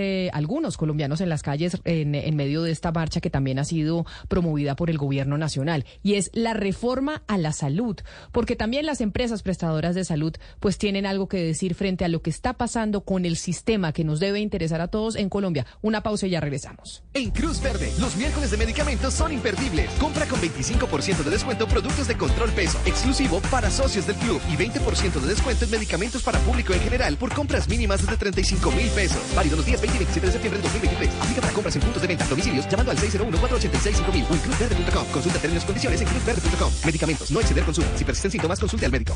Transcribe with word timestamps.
Eh, 0.00 0.30
algunos 0.32 0.76
colombianos 0.76 1.20
en 1.20 1.28
las 1.28 1.42
calles 1.42 1.76
en, 1.82 2.36
medio 2.36 2.62
de 2.62 2.70
esta 2.70 2.92
marcha 2.92 3.20
que 3.20 3.30
también 3.30 3.58
ha 3.58 3.64
sido 3.64 4.06
promovida 4.28 4.76
por 4.76 4.90
el 4.90 4.96
gobierno 4.96 5.38
nacional 5.38 5.86
y 6.04 6.14
es 6.14 6.30
la 6.34 6.54
reforma 6.54 7.24
a 7.26 7.36
la 7.36 7.50
salud 7.50 7.96
porque 8.30 8.54
también 8.54 8.86
las 8.86 9.00
empresas 9.00 9.42
prestadoras 9.42 9.96
de 9.96 10.04
salud 10.04 10.34
pues 10.60 10.78
tienen 10.78 11.04
algo 11.04 11.26
que 11.26 11.42
decir 11.42 11.74
frente 11.74 12.04
a 12.04 12.08
lo 12.08 12.22
que 12.22 12.30
está 12.30 12.52
pasando 12.52 13.00
con 13.00 13.24
el 13.24 13.36
sistema 13.36 13.92
que 13.92 14.04
nos 14.04 14.20
debe 14.20 14.38
interesar 14.38 14.80
a 14.80 14.86
todos 14.86 15.16
en 15.16 15.28
Colombia. 15.28 15.66
Una 15.82 16.00
pausa 16.04 16.28
y 16.28 16.30
ya 16.30 16.40
regresamos. 16.40 17.02
En 17.14 17.30
Cruz 17.30 17.60
Verde 17.60 17.92
los 17.98 18.14
miércoles 18.16 18.52
de 18.52 18.56
medicamentos 18.56 19.14
son 19.14 19.32
imperdibles. 19.32 19.90
Compra 19.98 20.26
con 20.26 20.40
25% 20.40 21.24
de 21.24 21.30
descuento 21.30 21.66
productos 21.66 22.06
de 22.06 22.16
control 22.16 22.52
peso 22.52 22.78
exclusivo 22.86 23.40
para 23.50 23.68
socios 23.68 24.06
del 24.06 24.14
club 24.16 24.40
y 24.48 24.56
20% 24.56 25.20
de 25.20 25.26
descuento 25.26 25.64
en 25.64 25.72
medicamentos 25.72 26.22
para 26.22 26.38
público 26.40 26.72
en 26.72 26.80
general 26.80 27.16
por 27.16 27.34
compras 27.34 27.68
mínimas 27.68 28.02
desde 28.02 28.16
35 28.16 28.70
mil 28.70 28.88
pesos. 28.90 29.34
Válido 29.34 29.56
los 29.56 29.66
días 29.66 29.80
20 29.80 29.87
y 29.94 29.98
27 29.98 30.26
de 30.26 30.32
septiembre 30.32 30.58
de 30.58 30.68
2023. 30.68 31.14
Aplica 31.22 31.40
para 31.40 31.52
compras 31.52 31.76
en 31.76 31.82
puntos 31.82 32.02
de 32.02 32.08
venta, 32.08 32.26
domicilios, 32.26 32.68
llamando 32.68 32.92
al 32.92 32.98
601-486-5000 32.98 34.26
o 34.30 34.34
en 34.34 34.40
cruzverde.com. 34.40 35.06
Consulta 35.12 35.38
términos 35.38 35.64
y 35.64 35.66
condiciones 35.66 36.00
en 36.00 36.08
cruzverde.com. 36.08 36.72
Medicamentos, 36.84 37.30
no 37.30 37.40
exceder 37.40 37.64
consumo. 37.64 37.88
Si 37.96 38.04
persisten 38.04 38.30
síntomas, 38.30 38.60
consulte 38.60 38.86
al 38.86 38.92
médico. 38.92 39.14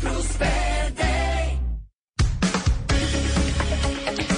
Cruz 0.00 0.38
Verde. 0.38 0.75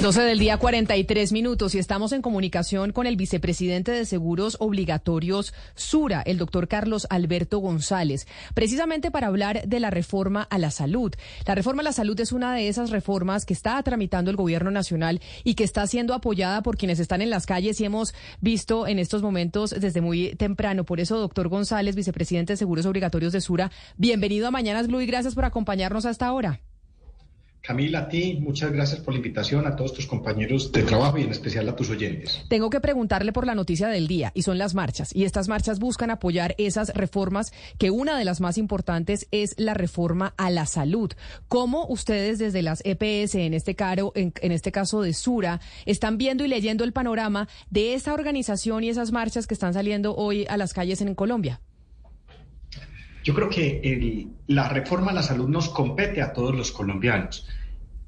12 0.00 0.22
del 0.22 0.38
día 0.38 0.58
43 0.58 1.32
minutos 1.32 1.74
y 1.74 1.78
estamos 1.80 2.12
en 2.12 2.22
comunicación 2.22 2.92
con 2.92 3.08
el 3.08 3.16
vicepresidente 3.16 3.90
de 3.90 4.04
Seguros 4.04 4.56
Obligatorios 4.60 5.52
Sura, 5.74 6.22
el 6.24 6.38
doctor 6.38 6.68
Carlos 6.68 7.08
Alberto 7.10 7.58
González, 7.58 8.28
precisamente 8.54 9.10
para 9.10 9.26
hablar 9.26 9.66
de 9.66 9.80
la 9.80 9.90
reforma 9.90 10.46
a 10.50 10.58
la 10.58 10.70
salud. 10.70 11.12
La 11.46 11.56
reforma 11.56 11.80
a 11.80 11.84
la 11.84 11.92
salud 11.92 12.18
es 12.20 12.30
una 12.30 12.54
de 12.54 12.68
esas 12.68 12.90
reformas 12.90 13.44
que 13.44 13.54
está 13.54 13.82
tramitando 13.82 14.30
el 14.30 14.36
gobierno 14.36 14.70
nacional 14.70 15.20
y 15.42 15.54
que 15.54 15.64
está 15.64 15.84
siendo 15.88 16.14
apoyada 16.14 16.62
por 16.62 16.76
quienes 16.76 17.00
están 17.00 17.20
en 17.20 17.30
las 17.30 17.44
calles 17.44 17.80
y 17.80 17.84
hemos 17.84 18.14
visto 18.40 18.86
en 18.86 19.00
estos 19.00 19.20
momentos 19.20 19.70
desde 19.70 20.00
muy 20.00 20.36
temprano. 20.36 20.84
Por 20.84 21.00
eso, 21.00 21.18
doctor 21.18 21.48
González, 21.48 21.96
vicepresidente 21.96 22.52
de 22.52 22.56
Seguros 22.56 22.86
Obligatorios 22.86 23.32
de 23.32 23.40
Sura, 23.40 23.72
bienvenido 23.96 24.46
a 24.46 24.52
Mañanas 24.52 24.86
Blue 24.86 25.00
y 25.00 25.06
gracias 25.06 25.34
por 25.34 25.44
acompañarnos 25.44 26.06
hasta 26.06 26.26
ahora. 26.26 26.60
Camila, 27.68 27.98
a 27.98 28.08
ti, 28.08 28.38
muchas 28.40 28.72
gracias 28.72 29.00
por 29.00 29.12
la 29.12 29.18
invitación, 29.18 29.66
a 29.66 29.76
todos 29.76 29.92
tus 29.92 30.06
compañeros 30.06 30.72
de 30.72 30.84
trabajo 30.84 31.18
y 31.18 31.24
en 31.24 31.30
especial 31.30 31.68
a 31.68 31.76
tus 31.76 31.90
oyentes. 31.90 32.42
Tengo 32.48 32.70
que 32.70 32.80
preguntarle 32.80 33.30
por 33.30 33.44
la 33.44 33.54
noticia 33.54 33.88
del 33.88 34.08
día 34.08 34.32
y 34.34 34.40
son 34.40 34.56
las 34.56 34.74
marchas. 34.74 35.14
Y 35.14 35.24
estas 35.24 35.48
marchas 35.48 35.78
buscan 35.78 36.10
apoyar 36.10 36.54
esas 36.56 36.94
reformas, 36.94 37.52
que 37.76 37.90
una 37.90 38.16
de 38.16 38.24
las 38.24 38.40
más 38.40 38.56
importantes 38.56 39.28
es 39.32 39.54
la 39.58 39.74
reforma 39.74 40.32
a 40.38 40.48
la 40.48 40.64
salud. 40.64 41.12
¿Cómo 41.48 41.86
ustedes 41.88 42.38
desde 42.38 42.62
las 42.62 42.80
EPS, 42.86 43.34
en 43.34 43.52
este, 43.52 43.74
caro, 43.74 44.12
en, 44.14 44.32
en 44.40 44.52
este 44.52 44.72
caso 44.72 45.02
de 45.02 45.12
Sura, 45.12 45.60
están 45.84 46.16
viendo 46.16 46.46
y 46.46 46.48
leyendo 46.48 46.84
el 46.84 46.94
panorama 46.94 47.48
de 47.68 47.92
esa 47.92 48.14
organización 48.14 48.82
y 48.82 48.88
esas 48.88 49.12
marchas 49.12 49.46
que 49.46 49.52
están 49.52 49.74
saliendo 49.74 50.16
hoy 50.16 50.46
a 50.48 50.56
las 50.56 50.72
calles 50.72 51.02
en 51.02 51.14
Colombia? 51.14 51.60
Yo 53.24 53.34
creo 53.34 53.50
que 53.50 53.82
el, 53.84 54.28
la 54.46 54.70
reforma 54.70 55.10
a 55.10 55.14
la 55.14 55.22
salud 55.22 55.50
nos 55.50 55.68
compete 55.68 56.22
a 56.22 56.32
todos 56.32 56.56
los 56.56 56.72
colombianos. 56.72 57.46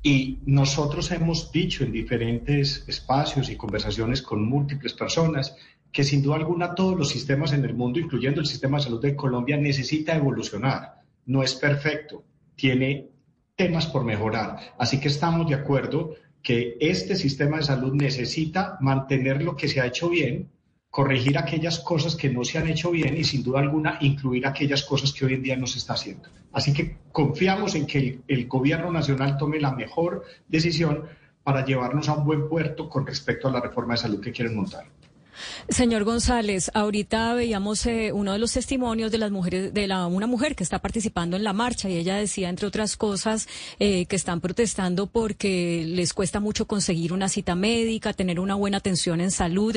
Y 0.02 0.38
nosotros 0.46 1.10
hemos 1.10 1.52
dicho 1.52 1.84
en 1.84 1.92
diferentes 1.92 2.84
espacios 2.88 3.50
y 3.50 3.56
conversaciones 3.56 4.22
con 4.22 4.48
múltiples 4.48 4.94
personas 4.94 5.56
que 5.92 6.04
sin 6.04 6.22
duda 6.22 6.36
alguna 6.36 6.74
todos 6.74 6.96
los 6.96 7.08
sistemas 7.08 7.52
en 7.52 7.64
el 7.64 7.74
mundo, 7.74 7.98
incluyendo 7.98 8.40
el 8.40 8.46
sistema 8.46 8.78
de 8.78 8.84
salud 8.84 9.02
de 9.02 9.16
Colombia, 9.16 9.56
necesita 9.56 10.14
evolucionar. 10.14 11.02
No 11.26 11.42
es 11.42 11.54
perfecto, 11.54 12.24
tiene 12.54 13.08
temas 13.56 13.86
por 13.86 14.04
mejorar. 14.04 14.74
Así 14.78 14.98
que 14.98 15.08
estamos 15.08 15.48
de 15.48 15.56
acuerdo 15.56 16.14
que 16.42 16.76
este 16.80 17.14
sistema 17.14 17.58
de 17.58 17.64
salud 17.64 17.92
necesita 17.92 18.78
mantener 18.80 19.42
lo 19.42 19.56
que 19.56 19.68
se 19.68 19.80
ha 19.80 19.86
hecho 19.86 20.08
bien, 20.08 20.48
corregir 20.90 21.38
aquellas 21.38 21.78
cosas 21.78 22.16
que 22.16 22.28
no 22.28 22.44
se 22.44 22.58
han 22.58 22.68
hecho 22.68 22.90
bien 22.90 23.16
y 23.16 23.24
sin 23.24 23.42
duda 23.42 23.60
alguna 23.60 23.98
incluir 24.00 24.46
aquellas 24.46 24.82
cosas 24.82 25.12
que 25.12 25.24
hoy 25.24 25.34
en 25.34 25.42
día 25.42 25.56
no 25.56 25.66
se 25.66 25.78
está 25.78 25.92
haciendo. 25.94 26.28
Así 26.52 26.72
que 26.72 26.96
confiamos 27.12 27.76
en 27.76 27.86
que 27.86 27.98
el, 27.98 28.22
el, 28.26 28.48
gobierno 28.48 28.90
nacional 28.90 29.36
tome 29.36 29.60
la 29.60 29.70
mejor 29.70 30.24
decisión 30.48 31.04
para 31.44 31.64
llevarnos 31.64 32.08
a 32.08 32.14
un 32.14 32.24
buen 32.24 32.48
puerto 32.48 32.88
con 32.88 33.06
respecto 33.06 33.46
a 33.46 33.52
la 33.52 33.60
reforma 33.60 33.94
de 33.94 33.98
salud 33.98 34.20
que 34.20 34.32
quieren 34.32 34.56
montar. 34.56 34.86
Señor 35.68 36.04
González, 36.04 36.70
ahorita 36.74 37.34
veíamos 37.34 37.86
eh, 37.86 38.12
uno 38.12 38.32
de 38.32 38.38
los 38.38 38.52
testimonios 38.52 39.10
de 39.10 39.18
las 39.18 39.30
mujeres, 39.30 39.72
de 39.72 39.86
la, 39.86 40.06
una 40.06 40.26
mujer 40.26 40.54
que 40.54 40.64
está 40.64 40.78
participando 40.80 41.36
en 41.36 41.44
la 41.44 41.52
marcha 41.52 41.88
y 41.88 41.96
ella 41.96 42.16
decía, 42.16 42.48
entre 42.48 42.66
otras 42.66 42.96
cosas, 42.96 43.48
eh, 43.78 44.06
que 44.06 44.16
están 44.16 44.40
protestando 44.40 45.06
porque 45.06 45.84
les 45.86 46.12
cuesta 46.12 46.40
mucho 46.40 46.66
conseguir 46.66 47.12
una 47.12 47.28
cita 47.28 47.54
médica, 47.54 48.12
tener 48.12 48.40
una 48.40 48.54
buena 48.54 48.78
atención 48.78 49.20
en 49.20 49.30
salud, 49.30 49.76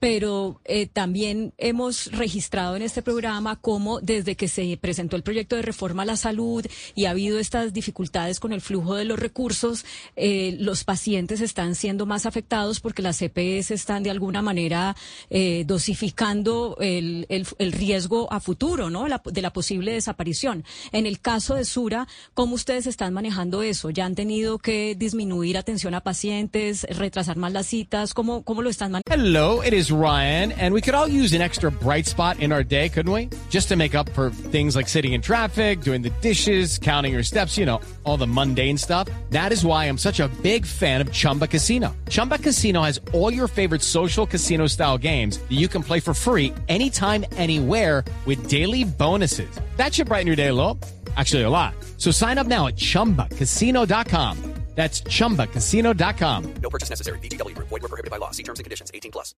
pero 0.00 0.60
eh, 0.64 0.86
también 0.86 1.52
hemos 1.58 2.12
registrado 2.12 2.76
en 2.76 2.82
este 2.82 3.02
programa 3.02 3.56
cómo 3.56 4.00
desde 4.00 4.36
que 4.36 4.48
se 4.48 4.76
presentó 4.80 5.16
el 5.16 5.22
proyecto 5.22 5.56
de 5.56 5.62
reforma 5.62 6.02
a 6.02 6.06
la 6.06 6.16
salud 6.16 6.64
y 6.94 7.04
ha 7.04 7.10
habido 7.10 7.38
estas 7.38 7.72
dificultades 7.72 8.40
con 8.40 8.52
el 8.52 8.60
flujo 8.60 8.94
de 8.94 9.04
los 9.04 9.18
recursos, 9.18 9.84
eh, 10.16 10.56
los 10.60 10.84
pacientes 10.84 11.40
están 11.40 11.74
siendo 11.74 12.06
más 12.06 12.26
afectados 12.26 12.80
porque 12.80 13.02
las 13.02 13.18
CPS 13.18 13.72
están 13.72 14.02
de 14.02 14.10
alguna 14.10 14.42
manera 14.42 14.96
eh, 15.30 15.64
dosificando 15.66 16.76
el, 16.80 17.26
el, 17.28 17.72
riesgo 17.72 18.32
a 18.32 18.40
futuro, 18.40 18.90
¿no? 18.90 19.06
De 19.24 19.42
la 19.42 19.52
posible 19.52 19.92
desaparición. 19.92 20.64
En 20.92 21.06
el 21.06 21.20
caso 21.20 21.54
de 21.54 21.64
Sura, 21.64 22.06
¿cómo 22.34 22.54
ustedes 22.54 22.86
están 22.86 23.12
manejando 23.12 23.62
eso? 23.62 23.90
¿Ya 23.90 24.04
han 24.04 24.14
tenido 24.14 24.58
que 24.58 24.94
disminuir 24.96 25.58
atención 25.58 25.94
a 25.94 26.00
pacientes, 26.00 26.86
retrasar 26.90 27.36
más 27.36 27.52
las 27.52 27.66
citas? 27.66 28.14
¿Cómo, 28.14 28.42
cómo 28.42 28.62
lo 28.62 28.70
están 28.70 28.92
manejando? 28.92 29.08
Hello, 29.14 29.62
it 29.62 29.72
is 29.72 29.90
Ryan, 29.90 30.52
and 30.52 30.72
we 30.72 30.80
could 30.80 30.94
all 30.94 31.08
use 31.08 31.34
an 31.34 31.42
extra 31.42 31.70
bright 31.70 32.06
spot 32.06 32.38
in 32.40 32.52
our 32.52 32.64
day, 32.64 32.88
couldn't 32.88 33.12
we? 33.12 33.28
Just 33.50 33.68
to 33.68 33.76
make 33.76 33.94
up 33.94 34.08
for 34.10 34.30
things 34.30 34.74
like 34.74 34.88
sitting 34.88 35.12
in 35.12 35.20
traffic, 35.20 35.80
doing 35.82 36.02
the 36.02 36.10
dishes, 36.20 36.78
counting 36.78 37.12
your 37.12 37.22
steps, 37.22 37.58
you 37.58 37.66
know, 37.66 37.80
all 38.04 38.16
the 38.16 38.26
mundane 38.26 38.78
stuff. 38.78 39.08
That 39.30 39.52
is 39.52 39.64
why 39.64 39.84
I'm 39.84 39.98
such 39.98 40.20
a 40.20 40.28
big 40.42 40.64
fan 40.64 41.00
of 41.00 41.12
Chumba 41.12 41.46
Casino. 41.46 41.94
Chumba 42.08 42.38
Casino 42.38 42.82
has 42.82 43.00
all 43.12 43.32
your 43.32 43.48
favorite 43.48 43.82
social 43.82 44.26
casino 44.26 44.66
style 44.66 44.87
games 44.96 45.38
that 45.38 45.56
you 45.56 45.68
can 45.68 45.82
play 45.82 46.00
for 46.00 46.14
free 46.14 46.54
anytime, 46.68 47.24
anywhere 47.36 48.04
with 48.26 48.48
daily 48.48 48.84
bonuses. 48.84 49.50
That 49.76 49.92
should 49.92 50.08
brighten 50.08 50.26
your 50.26 50.36
day 50.36 50.48
a 50.48 50.54
little. 50.54 50.78
Actually, 51.16 51.42
a 51.42 51.50
lot. 51.50 51.74
So 51.96 52.10
sign 52.10 52.38
up 52.38 52.46
now 52.46 52.68
at 52.68 52.76
chumbacasino.com. 52.76 54.58
That's 54.78 55.00
chumbacasino.com. 55.00 56.54
No 56.62 56.70
purchase 56.70 56.88
necessary. 56.88 57.18
BGW. 57.18 57.58
Void 57.58 57.82
were 57.82 57.88
prohibited 57.88 58.12
by 58.12 58.18
law. 58.18 58.30
See 58.30 58.44
terms 58.44 58.60
and 58.60 58.64
conditions 58.64 58.92
18 58.94 59.10
plus. 59.10 59.34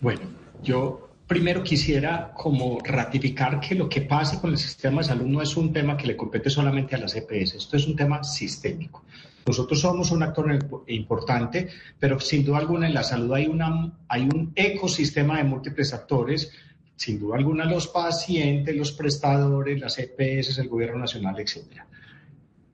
Bueno, 0.00 0.20
yo 0.62 1.08
primero 1.26 1.64
quisiera 1.64 2.32
como 2.36 2.78
ratificar 2.78 3.58
que 3.58 3.74
lo 3.74 3.88
que 3.88 4.02
pasa 4.02 4.40
con 4.40 4.52
el 4.52 4.58
sistema 4.58 5.02
de 5.02 5.08
salud 5.08 5.26
no 5.26 5.42
es 5.42 5.56
un 5.56 5.72
tema 5.72 5.96
que 5.96 6.06
le 6.06 6.16
compete 6.16 6.48
solamente 6.48 6.94
a 6.94 6.98
las 6.98 7.16
EPS. 7.16 7.54
Esto 7.54 7.76
es 7.76 7.88
un 7.88 7.96
tema 7.96 8.22
sistémico. 8.22 9.02
Nosotros 9.48 9.80
somos 9.80 10.10
un 10.10 10.22
actor 10.22 10.58
importante, 10.88 11.68
pero 11.98 12.20
sin 12.20 12.44
duda 12.44 12.58
alguna 12.58 12.86
en 12.86 12.92
la 12.92 13.02
salud 13.02 13.32
hay, 13.32 13.46
una, 13.46 13.90
hay 14.06 14.24
un 14.24 14.52
ecosistema 14.54 15.38
de 15.38 15.44
múltiples 15.44 15.94
actores, 15.94 16.52
sin 16.96 17.18
duda 17.18 17.36
alguna 17.36 17.64
los 17.64 17.88
pacientes, 17.88 18.76
los 18.76 18.92
prestadores, 18.92 19.80
las 19.80 19.98
EPS, 19.98 20.58
el 20.58 20.68
gobierno 20.68 20.98
nacional, 20.98 21.40
etcétera. 21.40 21.86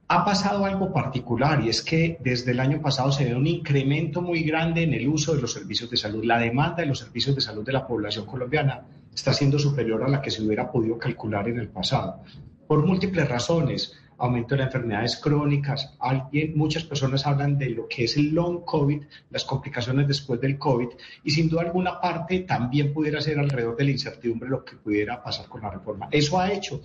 Ha 0.09 0.25
pasado 0.25 0.65
algo 0.65 0.93
particular 0.93 1.65
y 1.65 1.69
es 1.69 1.81
que 1.81 2.19
desde 2.21 2.51
el 2.51 2.59
año 2.59 2.83
pasado 2.83 3.13
se 3.13 3.25
ve 3.25 3.37
un 3.37 3.47
incremento 3.47 4.21
muy 4.21 4.43
grande 4.43 4.83
en 4.83 4.95
el 4.95 5.07
uso 5.07 5.33
de 5.33 5.43
los 5.43 5.53
servicios 5.53 5.89
de 5.91 5.97
salud. 5.97 6.25
La 6.25 6.41
demanda 6.41 6.79
de 6.79 6.87
los 6.87 6.99
servicios 6.99 7.37
de 7.37 7.41
salud 7.41 7.65
de 7.65 7.73
la 7.73 7.87
población 7.87 8.27
colombiana 8.27 8.85
está 9.15 9.33
siendo 9.33 9.61
superior 9.61 10.03
a 10.03 10.09
la 10.09 10.21
que 10.21 10.33
se 10.33 10.43
hubiera 10.43 10.73
podido 10.73 10.99
calcular 10.99 11.49
en 11.49 11.61
el 11.61 11.69
pasado, 11.69 12.21
por 12.67 12.85
múltiples 12.85 13.29
razones 13.29 13.93
aumento 14.19 14.55
de 14.55 14.63
las 14.63 14.75
enfermedades 14.75 15.17
crónicas. 15.17 15.95
Alguien, 15.99 16.57
muchas 16.57 16.85
personas 16.85 17.27
hablan 17.27 17.59
de 17.59 17.71
lo 17.71 17.89
que 17.89 18.05
es 18.05 18.17
el 18.17 18.35
long 18.35 18.65
COVID, 18.65 19.03
las 19.31 19.45
complicaciones 19.45 20.09
después 20.09 20.41
del 20.41 20.59
COVID, 20.59 20.89
y 21.25 21.31
sin 21.31 21.49
duda 21.49 21.63
alguna 21.63 22.01
parte 22.01 22.41
también 22.41 22.93
pudiera 22.93 23.21
ser 23.21 23.39
alrededor 23.39 23.77
de 23.77 23.85
la 23.85 23.91
incertidumbre 23.91 24.49
lo 24.49 24.65
que 24.65 24.77
pudiera 24.77 25.23
pasar 25.23 25.49
con 25.49 25.63
la 25.63 25.71
reforma. 25.71 26.09
Eso 26.11 26.39
ha 26.39 26.53
hecho 26.53 26.81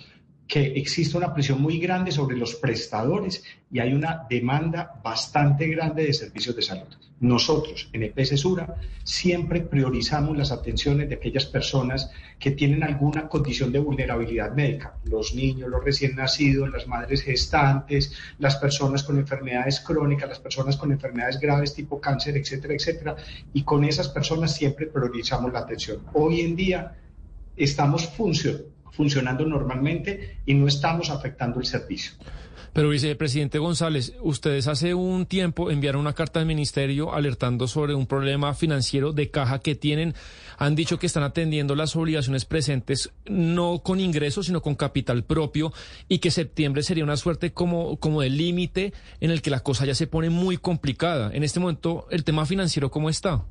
que 0.50 0.66
existe 0.80 1.16
una 1.16 1.32
presión 1.32 1.62
muy 1.62 1.78
grande 1.78 2.12
sobre 2.12 2.36
los 2.36 2.56
prestadores 2.56 3.44
y 3.72 3.78
hay 3.78 3.94
una 3.94 4.26
demanda 4.28 5.00
bastante 5.04 5.68
grande 5.68 6.04
de 6.06 6.12
servicios 6.12 6.56
de 6.56 6.64
salud. 6.64 6.88
Nosotros, 7.20 7.88
en 7.94 8.02
EPS 8.02 8.40
Sura, 8.40 8.76
siempre 9.04 9.62
priorizamos 9.62 10.36
las 10.36 10.52
atenciones 10.52 11.08
de 11.08 11.16
aquellas 11.16 11.46
personas 11.46 12.10
que 12.40 12.50
tienen 12.50 12.82
alguna 12.82 13.30
condición 13.30 13.72
de 13.72 13.78
vulnerabilidad 13.78 14.52
médica, 14.56 14.96
los 15.04 15.36
niños, 15.36 15.70
los 15.70 15.84
recién 15.84 16.16
nacidos, 16.16 16.72
las 16.72 16.88
madres 16.88 17.22
gestantes, 17.22 18.14
las 18.40 18.56
personas 18.56 19.04
con 19.04 19.20
enfermedades 19.20 19.80
crónicas, 19.82 20.30
las 20.30 20.40
personas 20.40 20.78
con 20.78 20.92
enfermedades 20.92 21.40
graves 21.40 21.76
tipo 21.76 22.02
cáncer, 22.02 22.36
etcétera, 22.38 22.74
etcétera. 22.74 23.16
Y 23.54 23.62
con 23.62 23.84
esas 23.84 24.10
personas 24.10 24.56
siempre 24.56 24.88
priorizamos 24.88 25.54
la 25.54 25.60
atención. 25.60 26.00
Hoy 26.14 26.42
en 26.42 26.56
día 26.56 26.96
estamos 27.56 28.08
funcionando 28.08 28.79
normalmente 28.98 30.38
y 30.46 30.54
no 30.54 30.68
estamos 30.68 31.10
afectando 31.10 31.60
el 31.60 31.66
servicio. 31.66 32.14
Pero 32.74 32.90
vicepresidente 32.90 33.58
González, 33.58 34.14
ustedes 34.22 34.68
hace 34.68 34.94
un 34.94 35.26
tiempo 35.26 35.72
enviaron 35.72 36.02
una 36.02 36.14
carta 36.14 36.40
al 36.40 36.46
ministerio 36.46 37.14
alertando 37.14 37.68
sobre 37.68 37.96
un 37.96 38.06
problema 38.06 38.54
financiero 38.54 39.12
de 39.12 39.32
caja 39.32 39.60
que 39.60 39.76
tienen. 39.76 40.14
Han 40.58 40.76
dicho 40.76 41.00
que 41.00 41.08
están 41.08 41.24
atendiendo 41.24 41.76
las 41.76 41.96
obligaciones 41.96 42.46
presentes 42.46 43.12
no 43.26 43.80
con 43.80 44.00
ingresos, 44.00 44.46
sino 44.46 44.62
con 44.62 44.76
capital 44.76 45.24
propio 45.24 45.74
y 46.08 46.20
que 46.20 46.30
septiembre 46.30 46.84
sería 46.84 47.04
una 47.04 47.18
suerte 47.18 47.54
como, 47.54 47.98
como 47.98 48.22
de 48.22 48.30
límite 48.30 48.94
en 49.20 49.32
el 49.32 49.42
que 49.42 49.50
la 49.50 49.62
cosa 49.62 49.86
ya 49.86 49.96
se 49.96 50.08
pone 50.08 50.30
muy 50.30 50.58
complicada. 50.58 51.32
En 51.34 51.44
este 51.44 51.60
momento, 51.60 52.08
¿el 52.12 52.24
tema 52.24 52.46
financiero 52.46 52.92
cómo 52.92 53.10
está? 53.10 53.46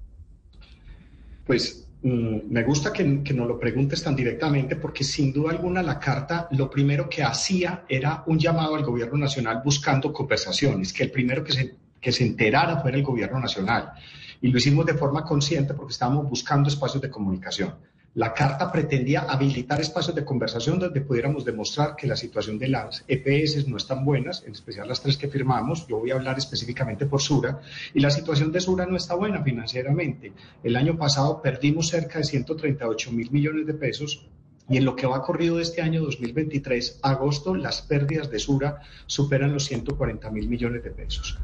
Pues 1.45 1.88
me 2.03 2.63
gusta 2.63 2.93
que, 2.93 3.23
que, 3.25 3.35
nos 3.35 3.49
lo 3.49 3.59
preguntes 3.59 4.03
tan 4.03 4.15
directamente 4.15 4.77
porque 4.77 5.03
sin 5.03 5.33
duda 5.33 5.51
alguna 5.51 5.83
la 5.83 5.99
carta 5.99 6.47
lo 6.53 6.71
primero 6.71 7.09
que 7.09 7.25
hacía 7.25 7.85
era 7.89 8.23
un 8.27 8.39
llamado 8.39 8.77
al 8.77 8.85
gobierno 8.85 9.19
nacional 9.19 9.63
buscando 9.65 10.13
conversaciones, 10.13 10.93
que 10.93 11.03
el 11.03 11.11
primero 11.11 11.43
que 11.43 11.53
se, 11.53 11.77
que 12.01 12.13
se 12.13 12.25
enterara 12.25 12.79
fuera 12.79 12.97
el 12.97 13.03
gobierno 13.03 13.41
nacional. 13.41 13.93
Y 14.41 14.49
lo 14.49 14.59
hicimos 14.59 14.87
de 14.87 14.95
forma 14.95 15.25
consciente 15.25 15.75
porque 15.75 15.93
estábamos 15.93 16.29
buscando 16.29 16.69
espacios 16.69 17.03
de 17.03 17.11
comunicación. 17.11 17.75
La 18.15 18.33
carta 18.33 18.73
pretendía 18.73 19.21
habilitar 19.21 19.81
espacios 19.81 20.17
de 20.17 20.25
conversación 20.25 20.79
donde 20.79 21.03
pudiéramos 21.03 21.45
demostrar 21.45 21.95
que 21.95 22.07
la 22.07 22.17
situación 22.17 22.59
de 22.59 22.69
las 22.69 23.05
EPS 23.07 23.69
no 23.69 23.77
es 23.77 23.87
tan 23.87 24.05
buena, 24.05 24.33
en 24.45 24.53
especial 24.53 24.89
las 24.89 25.03
tres 25.03 25.17
que 25.17 25.29
firmamos. 25.29 25.87
Yo 25.87 25.99
voy 25.99 26.11
a 26.11 26.15
hablar 26.15 26.39
específicamente 26.39 27.07
por 27.07 27.21
Sura. 27.21 27.61
Y 27.95 28.01
la 28.01 28.11
situación 28.11 28.51
de 28.51 28.61
Sura 28.61 28.87
no 28.87 28.97
está 28.97 29.15
buena 29.15 29.43
financieramente. 29.43 30.33
El 30.65 30.77
año 30.77 30.97
pasado 30.97 31.43
perdimos 31.43 31.89
cerca 31.89 32.19
de 32.19 32.25
138 32.25 33.13
mil 33.13 33.31
millones 33.31 33.67
de 33.67 33.75
pesos 33.75 34.27
y 34.69 34.77
en 34.77 34.85
lo 34.85 34.97
que 34.97 35.07
va 35.07 35.23
corrido 35.23 35.57
de 35.57 35.63
este 35.63 35.81
año 35.81 36.03
2023, 36.03 37.01
agosto, 37.03 37.55
las 37.55 37.83
pérdidas 37.83 38.31
de 38.31 38.39
Sura 38.39 38.83
superan 39.07 39.53
los 39.53 39.65
140 39.65 40.31
mil 40.31 40.49
millones 40.49 40.85
de 40.85 40.91
pesos. 40.91 41.39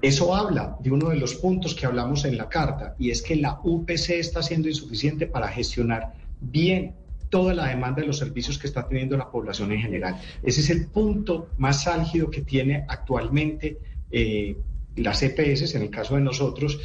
Eso 0.00 0.34
habla 0.34 0.76
de 0.80 0.92
uno 0.92 1.08
de 1.08 1.16
los 1.16 1.34
puntos 1.34 1.74
que 1.74 1.86
hablamos 1.86 2.24
en 2.24 2.38
la 2.38 2.48
carta 2.48 2.94
y 2.98 3.10
es 3.10 3.20
que 3.20 3.34
la 3.34 3.58
UPC 3.64 4.10
está 4.10 4.42
siendo 4.42 4.68
insuficiente 4.68 5.26
para 5.26 5.48
gestionar 5.48 6.14
bien 6.40 6.94
toda 7.30 7.52
la 7.52 7.66
demanda 7.66 8.00
de 8.00 8.06
los 8.06 8.18
servicios 8.18 8.58
que 8.58 8.68
está 8.68 8.86
teniendo 8.86 9.16
la 9.16 9.30
población 9.30 9.72
en 9.72 9.80
general. 9.80 10.20
Ese 10.42 10.60
es 10.60 10.70
el 10.70 10.86
punto 10.86 11.48
más 11.58 11.86
álgido 11.86 12.30
que 12.30 12.42
tiene 12.42 12.84
actualmente 12.88 13.78
eh, 14.10 14.56
las 14.96 15.22
EPS, 15.22 15.74
en 15.74 15.82
el 15.82 15.90
caso 15.90 16.14
de 16.14 16.20
nosotros, 16.22 16.80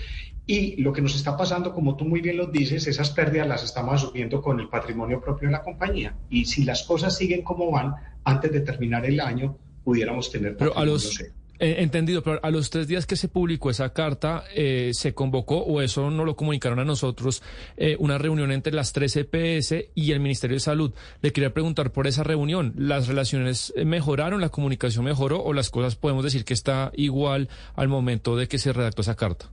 y 0.45 0.81
lo 0.81 0.91
que 0.91 1.01
nos 1.01 1.15
está 1.15 1.37
pasando, 1.37 1.73
como 1.73 1.95
tú 1.95 2.05
muy 2.05 2.19
bien 2.19 2.37
lo 2.37 2.47
dices, 2.47 2.85
esas 2.87 3.11
pérdidas 3.11 3.47
las 3.47 3.63
estamos 3.63 3.93
asumiendo 3.93 4.41
con 4.41 4.59
el 4.59 4.67
patrimonio 4.67 5.21
propio 5.21 5.47
de 5.47 5.53
la 5.53 5.61
compañía. 5.61 6.15
Y 6.29 6.45
si 6.45 6.65
las 6.65 6.83
cosas 6.83 7.15
siguen 7.15 7.43
como 7.43 7.71
van, 7.71 7.95
antes 8.25 8.51
de 8.51 8.59
terminar 8.59 9.05
el 9.05 9.21
año, 9.21 9.57
pudiéramos 9.85 10.29
tener... 10.31 10.57
Pero 10.57 10.77
a 10.77 10.83
los, 10.83 11.17
eh, 11.63 11.81
entendido, 11.81 12.21
pero 12.21 12.41
a 12.43 12.51
los 12.51 12.69
tres 12.69 12.89
días 12.89 13.05
que 13.05 13.15
se 13.15 13.29
publicó 13.29 13.69
esa 13.69 13.93
carta, 13.93 14.43
eh, 14.53 14.91
se 14.91 15.13
convocó, 15.13 15.59
o 15.59 15.81
eso 15.81 16.11
no 16.11 16.25
lo 16.25 16.35
comunicaron 16.35 16.77
a 16.79 16.83
nosotros, 16.83 17.41
eh, 17.77 17.95
una 17.99 18.17
reunión 18.17 18.51
entre 18.51 18.73
las 18.73 18.91
tres 18.91 19.15
EPS 19.15 19.91
y 19.95 20.11
el 20.11 20.19
Ministerio 20.19 20.57
de 20.57 20.59
Salud. 20.59 20.93
Le 21.21 21.31
quería 21.31 21.53
preguntar 21.53 21.93
por 21.93 22.05
esa 22.05 22.21
reunión, 22.21 22.73
¿las 22.75 23.07
relaciones 23.07 23.73
mejoraron, 23.77 24.41
la 24.41 24.49
comunicación 24.49 25.05
mejoró 25.05 25.41
o 25.41 25.53
las 25.53 25.69
cosas 25.69 25.95
podemos 25.95 26.25
decir 26.25 26.43
que 26.43 26.53
está 26.53 26.91
igual 26.95 27.47
al 27.75 27.87
momento 27.87 28.35
de 28.35 28.49
que 28.49 28.57
se 28.57 28.73
redactó 28.73 29.01
esa 29.01 29.15
carta? 29.15 29.49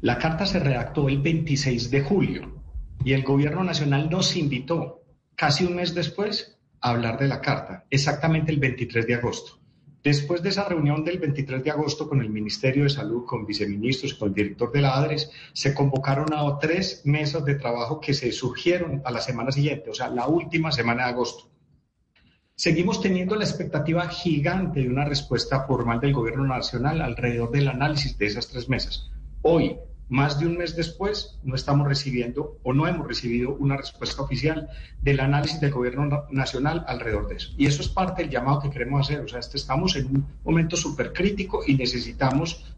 La 0.00 0.16
carta 0.16 0.46
se 0.46 0.60
redactó 0.60 1.10
el 1.10 1.18
26 1.18 1.90
de 1.90 2.00
julio 2.00 2.62
y 3.04 3.12
el 3.12 3.22
Gobierno 3.22 3.62
Nacional 3.64 4.08
nos 4.08 4.34
invitó 4.34 5.02
casi 5.36 5.66
un 5.66 5.76
mes 5.76 5.94
después 5.94 6.58
a 6.80 6.88
hablar 6.88 7.18
de 7.18 7.28
la 7.28 7.42
carta, 7.42 7.84
exactamente 7.90 8.50
el 8.50 8.60
23 8.60 9.06
de 9.06 9.14
agosto. 9.14 9.58
Después 10.02 10.42
de 10.42 10.50
esa 10.50 10.64
reunión 10.64 11.04
del 11.04 11.18
23 11.18 11.64
de 11.64 11.70
agosto 11.70 12.08
con 12.08 12.20
el 12.20 12.30
Ministerio 12.30 12.84
de 12.84 12.90
Salud, 12.90 13.24
con 13.26 13.44
viceministros, 13.44 14.14
con 14.14 14.28
el 14.28 14.34
director 14.34 14.70
de 14.70 14.80
la 14.80 14.96
ADRES, 14.96 15.30
se 15.52 15.74
convocaron 15.74 16.32
a 16.32 16.58
tres 16.58 17.02
mesas 17.04 17.44
de 17.44 17.56
trabajo 17.56 18.00
que 18.00 18.14
se 18.14 18.30
surgieron 18.30 19.02
a 19.04 19.10
la 19.10 19.20
semana 19.20 19.50
siguiente, 19.50 19.90
o 19.90 19.94
sea, 19.94 20.08
la 20.08 20.28
última 20.28 20.70
semana 20.70 21.04
de 21.04 21.10
agosto. 21.10 21.50
Seguimos 22.54 23.00
teniendo 23.00 23.36
la 23.36 23.44
expectativa 23.44 24.08
gigante 24.08 24.80
de 24.80 24.88
una 24.88 25.04
respuesta 25.04 25.64
formal 25.64 26.00
del 26.00 26.12
Gobierno 26.12 26.46
Nacional 26.46 27.02
alrededor 27.02 27.50
del 27.50 27.68
análisis 27.68 28.18
de 28.18 28.26
esas 28.26 28.48
tres 28.48 28.68
mesas. 28.68 29.10
Hoy, 29.42 29.78
más 30.08 30.38
de 30.38 30.46
un 30.46 30.56
mes 30.56 30.74
después, 30.74 31.38
no 31.42 31.54
estamos 31.54 31.86
recibiendo 31.86 32.58
o 32.62 32.72
no 32.72 32.86
hemos 32.86 33.06
recibido 33.06 33.54
una 33.54 33.76
respuesta 33.76 34.22
oficial 34.22 34.68
del 35.02 35.20
análisis 35.20 35.60
del 35.60 35.72
gobierno 35.72 36.26
nacional 36.30 36.84
alrededor 36.88 37.28
de 37.28 37.36
eso. 37.36 37.52
Y 37.58 37.66
eso 37.66 37.82
es 37.82 37.88
parte 37.88 38.22
del 38.22 38.30
llamado 38.30 38.60
que 38.60 38.70
queremos 38.70 39.06
hacer. 39.06 39.20
O 39.20 39.28
sea, 39.28 39.38
este, 39.38 39.58
estamos 39.58 39.96
en 39.96 40.06
un 40.06 40.26
momento 40.44 40.76
súper 40.76 41.12
crítico 41.12 41.62
y 41.66 41.74
necesitamos 41.74 42.74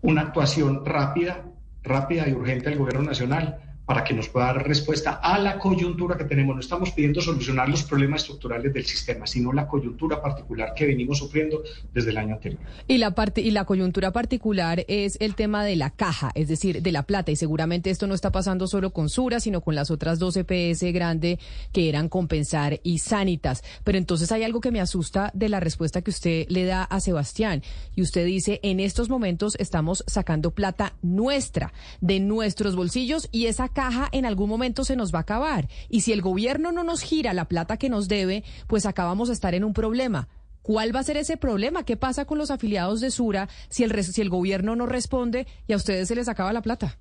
una 0.00 0.22
actuación 0.22 0.84
rápida, 0.84 1.44
rápida 1.82 2.28
y 2.28 2.32
urgente 2.32 2.70
del 2.70 2.78
gobierno 2.78 3.02
nacional 3.02 3.67
para 3.88 4.04
que 4.04 4.12
nos 4.12 4.28
pueda 4.28 4.52
dar 4.52 4.68
respuesta 4.68 5.12
a 5.12 5.38
la 5.38 5.58
coyuntura 5.58 6.18
que 6.18 6.24
tenemos. 6.24 6.54
No 6.54 6.60
estamos 6.60 6.90
pidiendo 6.90 7.22
solucionar 7.22 7.70
los 7.70 7.84
problemas 7.84 8.20
estructurales 8.20 8.70
del 8.74 8.84
sistema, 8.84 9.26
sino 9.26 9.50
la 9.50 9.66
coyuntura 9.66 10.20
particular 10.20 10.74
que 10.76 10.84
venimos 10.84 11.16
sufriendo 11.16 11.62
desde 11.94 12.10
el 12.10 12.18
año 12.18 12.34
anterior. 12.34 12.60
Y 12.86 12.98
la 12.98 13.14
parte 13.14 13.40
y 13.40 13.50
la 13.50 13.64
coyuntura 13.64 14.12
particular 14.12 14.84
es 14.88 15.16
el 15.20 15.34
tema 15.34 15.64
de 15.64 15.76
la 15.76 15.88
caja, 15.88 16.30
es 16.34 16.48
decir, 16.48 16.82
de 16.82 16.92
la 16.92 17.04
plata 17.04 17.30
y 17.30 17.36
seguramente 17.36 17.88
esto 17.88 18.06
no 18.06 18.14
está 18.14 18.30
pasando 18.30 18.66
solo 18.66 18.92
con 18.92 19.08
Sura, 19.08 19.40
sino 19.40 19.62
con 19.62 19.74
las 19.74 19.90
otras 19.90 20.18
dos 20.18 20.36
EPS 20.36 20.92
grande 20.92 21.38
que 21.72 21.88
eran 21.88 22.10
Compensar 22.10 22.80
y 22.82 22.98
Sanitas. 22.98 23.64
Pero 23.84 23.96
entonces 23.96 24.30
hay 24.32 24.42
algo 24.42 24.60
que 24.60 24.70
me 24.70 24.82
asusta 24.82 25.30
de 25.32 25.48
la 25.48 25.60
respuesta 25.60 26.02
que 26.02 26.10
usted 26.10 26.44
le 26.50 26.66
da 26.66 26.82
a 26.82 27.00
Sebastián 27.00 27.62
y 27.96 28.02
usted 28.02 28.26
dice, 28.26 28.60
"En 28.62 28.80
estos 28.80 29.08
momentos 29.08 29.56
estamos 29.58 30.04
sacando 30.06 30.50
plata 30.50 30.92
nuestra 31.00 31.72
de 32.02 32.20
nuestros 32.20 32.76
bolsillos 32.76 33.30
y 33.32 33.46
esa 33.46 33.77
caja 33.78 34.08
en 34.10 34.26
algún 34.26 34.48
momento 34.48 34.82
se 34.82 34.96
nos 34.96 35.14
va 35.14 35.18
a 35.18 35.22
acabar. 35.22 35.68
Y 35.88 36.00
si 36.00 36.12
el 36.12 36.20
gobierno 36.20 36.72
no 36.72 36.82
nos 36.82 37.00
gira 37.00 37.32
la 37.32 37.44
plata 37.44 37.76
que 37.76 37.88
nos 37.88 38.08
debe, 38.08 38.42
pues 38.66 38.86
acabamos 38.86 39.28
de 39.28 39.34
estar 39.34 39.54
en 39.54 39.62
un 39.62 39.72
problema. 39.72 40.26
¿Cuál 40.62 40.92
va 40.92 40.98
a 40.98 41.04
ser 41.04 41.16
ese 41.16 41.36
problema? 41.36 41.84
¿Qué 41.84 41.96
pasa 41.96 42.24
con 42.24 42.38
los 42.38 42.50
afiliados 42.50 43.00
de 43.00 43.12
Sura 43.12 43.48
si 43.68 43.84
el, 43.84 44.02
si 44.02 44.20
el 44.20 44.30
gobierno 44.30 44.74
no 44.74 44.86
responde 44.86 45.46
y 45.68 45.74
a 45.74 45.76
ustedes 45.76 46.08
se 46.08 46.16
les 46.16 46.28
acaba 46.28 46.52
la 46.52 46.60
plata? 46.60 46.98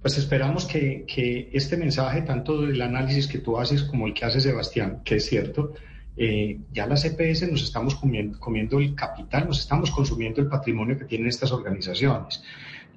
Pues 0.00 0.16
esperamos 0.16 0.64
que, 0.64 1.04
este 1.52 1.76
mensaje, 1.76 2.22
tanto 2.22 2.62
del 2.62 2.80
análisis 2.80 3.26
que 3.26 3.40
tú 3.40 3.58
haces 3.58 3.82
como 3.82 4.06
el 4.06 4.14
que 4.14 4.24
hace 4.24 4.40
Sebastián, 4.40 5.02
que 5.04 5.16
es 5.16 5.26
cierto, 5.26 5.74
eh, 6.16 6.58
ya 6.72 6.86
las 6.86 7.04
EPS 7.04 7.50
nos 7.50 7.62
estamos 7.62 7.96
comiendo 7.96 8.78
el 8.78 8.94
capital, 8.94 9.46
nos 9.46 9.60
estamos 9.60 9.90
consumiendo 9.90 10.40
el 10.40 10.48
patrimonio 10.48 10.96
que 10.96 11.04
tienen 11.04 11.28
estas 11.28 11.52
organizaciones. 11.52 12.42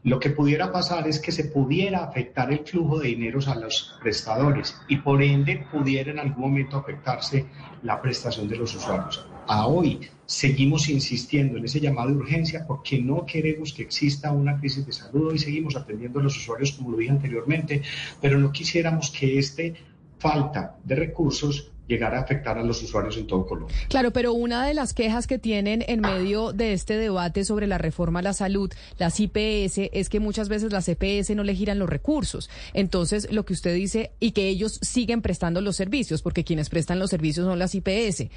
Lo 0.04 0.20
que 0.20 0.30
pudiera 0.30 0.72
pasar 0.72 1.08
es 1.08 1.20
que 1.20 1.32
se 1.32 1.46
pudiera 1.46 2.06
afectar 2.06 2.52
el 2.54 2.60
flujo 2.60 3.00
de 3.00 3.10
dineros 3.10 3.48
a 3.50 3.56
los 3.56 3.96
prestadores 4.02 4.76
y 4.88 4.98
por 4.98 5.22
ende 5.22 5.66
pudiera 5.72 6.12
en 6.12 6.20
algún 6.20 6.42
momento 6.42 6.78
afectarse 6.78 7.46
la 7.84 8.02
prestación 8.02 8.48
de 8.48 8.56
los 8.56 8.74
usuarios. 8.76 9.26
A 9.48 9.68
hoy 9.68 10.00
seguimos 10.26 10.88
insistiendo 10.90 11.58
en 11.58 11.66
ese 11.66 11.82
llamado 11.82 12.10
de 12.10 12.16
urgencia 12.16 12.66
porque 12.66 13.02
no 13.02 13.26
queremos 13.26 13.74
que 13.74 13.82
exista 13.82 14.32
una 14.32 14.58
crisis 14.58 14.86
de 14.86 14.94
salud. 14.94 15.34
y 15.34 15.40
seguimos 15.40 15.76
atendiendo 15.76 16.20
a 16.20 16.24
los 16.24 16.38
usuarios, 16.38 16.72
como 16.72 16.92
lo 16.92 16.98
dije 16.98 17.12
anteriormente, 17.12 17.82
pero 18.22 18.38
no 18.38 18.52
quisiéramos 18.52 19.12
que 19.12 19.38
este 19.38 19.74
falta 20.18 20.78
de 20.84 20.96
recursos 20.96 21.72
llegar 21.90 22.14
a 22.14 22.20
afectar 22.22 22.58
a 22.58 22.64
los 22.64 22.82
usuarios 22.82 23.18
en 23.18 23.28
todo 23.28 23.46
Colombia. 23.46 23.76
Claro, 23.90 24.12
pero 24.12 24.32
una 24.34 24.66
de 24.66 24.74
las 24.74 24.94
quejas 24.94 25.28
que 25.28 25.40
tienen 25.40 25.84
en 25.88 26.02
medio 26.02 26.54
de 26.54 26.74
este 26.74 26.96
debate 26.98 27.44
sobre 27.44 27.68
la 27.68 27.80
reforma 27.80 28.20
a 28.20 28.22
la 28.22 28.34
salud, 28.34 28.72
las 28.98 29.20
IPS, 29.20 29.90
es 29.92 30.08
que 30.08 30.20
muchas 30.20 30.48
veces 30.48 30.72
las 30.72 30.88
EPS 30.88 31.32
no 31.36 31.44
le 31.44 31.56
giran 31.56 31.80
los 31.80 31.90
recursos. 31.90 32.50
Entonces, 32.74 33.32
lo 33.32 33.44
que 33.44 33.54
usted 33.54 33.74
dice, 33.74 34.12
y 34.20 34.32
que 34.32 34.48
ellos 34.48 34.80
siguen 34.82 35.22
prestando 35.22 35.62
los 35.62 35.76
servicios, 35.76 36.22
porque 36.22 36.44
quienes 36.44 36.70
prestan 36.70 37.00
los 37.00 37.10
servicios 37.10 37.46
son 37.46 37.58
las 37.58 37.74
IPS. 37.74 38.28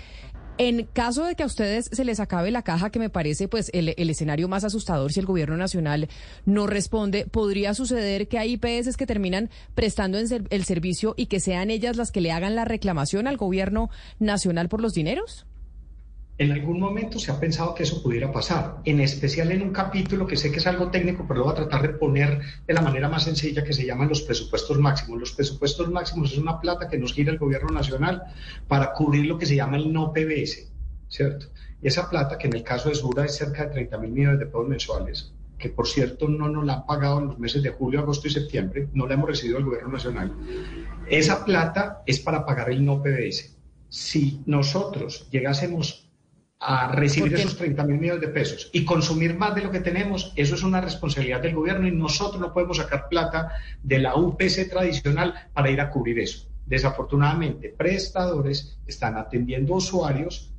En 0.58 0.84
caso 0.84 1.24
de 1.24 1.34
que 1.34 1.42
a 1.42 1.46
ustedes 1.46 1.88
se 1.90 2.04
les 2.04 2.20
acabe 2.20 2.50
la 2.50 2.62
caja, 2.62 2.90
que 2.90 2.98
me 2.98 3.08
parece 3.08 3.48
pues 3.48 3.70
el, 3.72 3.88
escenario 3.96 4.48
más 4.48 4.64
asustador 4.64 5.12
si 5.12 5.20
el 5.20 5.26
gobierno 5.26 5.56
nacional 5.56 6.08
no 6.44 6.66
responde, 6.66 7.26
¿podría 7.26 7.74
suceder 7.74 8.28
que 8.28 8.38
hay 8.38 8.52
IPS 8.52 8.96
que 8.96 9.06
terminan 9.06 9.50
prestando 9.74 10.18
el 10.18 10.64
servicio 10.64 11.14
y 11.16 11.26
que 11.26 11.40
sean 11.40 11.70
ellas 11.70 11.96
las 11.96 12.12
que 12.12 12.20
le 12.20 12.32
hagan 12.32 12.54
la 12.54 12.66
reclamación 12.66 13.26
al 13.26 13.38
gobierno 13.38 13.88
nacional 14.18 14.68
por 14.68 14.82
los 14.82 14.92
dineros? 14.92 15.46
En 16.38 16.50
algún 16.50 16.80
momento 16.80 17.18
se 17.18 17.30
ha 17.30 17.38
pensado 17.38 17.74
que 17.74 17.82
eso 17.82 18.02
pudiera 18.02 18.32
pasar, 18.32 18.78
en 18.84 19.00
especial 19.00 19.52
en 19.52 19.62
un 19.62 19.70
capítulo 19.70 20.26
que 20.26 20.36
sé 20.36 20.50
que 20.50 20.58
es 20.58 20.66
algo 20.66 20.90
técnico, 20.90 21.24
pero 21.28 21.40
lo 21.40 21.44
voy 21.44 21.52
a 21.52 21.56
tratar 21.56 21.82
de 21.82 21.90
poner 21.90 22.40
de 22.66 22.74
la 22.74 22.80
manera 22.80 23.08
más 23.08 23.24
sencilla 23.24 23.62
que 23.62 23.74
se 23.74 23.84
llaman 23.84 24.08
los 24.08 24.22
presupuestos 24.22 24.78
máximos. 24.78 25.20
Los 25.20 25.32
presupuestos 25.32 25.90
máximos 25.90 26.32
es 26.32 26.38
una 26.38 26.58
plata 26.58 26.88
que 26.88 26.98
nos 26.98 27.12
gira 27.12 27.32
el 27.32 27.38
gobierno 27.38 27.68
nacional 27.68 28.22
para 28.66 28.92
cubrir 28.94 29.26
lo 29.26 29.38
que 29.38 29.46
se 29.46 29.56
llama 29.56 29.76
el 29.76 29.92
no 29.92 30.12
PBS, 30.12 30.72
¿cierto? 31.08 31.46
Y 31.82 31.88
esa 31.88 32.08
plata, 32.08 32.38
que 32.38 32.46
en 32.46 32.54
el 32.54 32.62
caso 32.62 32.88
de 32.88 32.94
Sura 32.94 33.26
es 33.26 33.36
cerca 33.36 33.66
de 33.66 33.72
30 33.72 33.98
mil 33.98 34.12
millones 34.12 34.38
de 34.38 34.46
pesos 34.46 34.68
mensuales, 34.68 35.32
que 35.58 35.68
por 35.68 35.86
cierto 35.86 36.28
no 36.28 36.48
nos 36.48 36.64
la 36.64 36.74
han 36.74 36.86
pagado 36.86 37.20
en 37.20 37.26
los 37.26 37.38
meses 37.38 37.62
de 37.62 37.70
julio, 37.70 38.00
agosto 38.00 38.26
y 38.26 38.30
septiembre, 38.30 38.88
no 38.94 39.06
la 39.06 39.14
hemos 39.14 39.28
recibido 39.28 39.58
del 39.58 39.66
gobierno 39.66 39.92
nacional. 39.92 40.32
Esa 41.08 41.44
plata 41.44 42.02
es 42.06 42.20
para 42.20 42.46
pagar 42.46 42.70
el 42.70 42.84
no 42.84 43.02
PBS. 43.02 43.54
Si 43.88 44.40
nosotros 44.46 45.28
llegásemos 45.30 46.08
a 46.64 46.88
recibir 46.92 47.34
esos 47.34 47.56
30 47.56 47.84
mil 47.84 47.98
millones 47.98 48.20
de 48.20 48.28
pesos 48.28 48.70
y 48.72 48.84
consumir 48.84 49.36
más 49.36 49.54
de 49.54 49.62
lo 49.62 49.70
que 49.70 49.80
tenemos, 49.80 50.32
eso 50.36 50.54
es 50.54 50.62
una 50.62 50.80
responsabilidad 50.80 51.40
del 51.40 51.56
gobierno 51.56 51.88
y 51.88 51.92
nosotros 51.92 52.40
no 52.40 52.52
podemos 52.52 52.76
sacar 52.76 53.08
plata 53.08 53.52
de 53.82 53.98
la 53.98 54.14
UPC 54.14 54.70
tradicional 54.70 55.34
para 55.52 55.70
ir 55.70 55.80
a 55.80 55.90
cubrir 55.90 56.20
eso. 56.20 56.46
Desafortunadamente, 56.64 57.74
prestadores 57.76 58.78
están 58.86 59.16
atendiendo 59.16 59.74
usuarios 59.74 60.51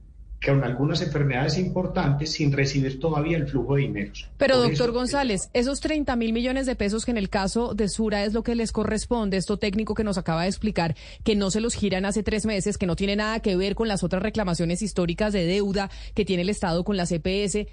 con 0.46 0.64
algunas 0.64 1.02
enfermedades 1.02 1.58
importantes 1.58 2.32
sin 2.34 2.52
recibir 2.52 3.00
todavía 3.00 3.38
el 3.38 3.48
flujo 3.48 3.76
de 3.76 3.84
dinero. 3.84 4.12
Pero, 4.38 4.58
doctor 4.58 4.92
González, 4.92 5.50
esos 5.54 5.80
30 5.80 6.16
mil 6.16 6.34
millones 6.34 6.66
de 6.66 6.76
pesos 6.76 7.06
que 7.06 7.12
en 7.12 7.18
el 7.18 7.30
caso 7.30 7.74
de 7.74 7.88
Sura 7.88 8.24
es 8.24 8.34
lo 8.34 8.44
que 8.44 8.56
les 8.56 8.72
corresponde, 8.72 9.38
esto 9.38 9.58
técnico 9.58 9.96
que 9.96 10.04
nos 10.04 10.18
acaba 10.18 10.44
de 10.44 10.50
explicar, 10.50 10.96
que 11.24 11.36
no 11.36 11.52
se 11.52 11.62
los 11.62 11.76
giran 11.76 12.06
hace 12.06 12.24
tres 12.24 12.46
meses, 12.46 12.78
que 12.78 12.86
no 12.86 12.96
tiene 12.96 13.16
nada 13.16 13.40
que 13.40 13.56
ver 13.56 13.76
con 13.76 13.88
las 13.88 14.04
otras 14.04 14.22
reclamaciones 14.22 14.82
históricas 14.82 15.34
de 15.34 15.46
deuda 15.46 15.90
que 16.14 16.26
tiene 16.26 16.44
el 16.44 16.50
Estado 16.50 16.84
con 16.84 16.98
la 16.98 17.06
CPS. 17.06 17.68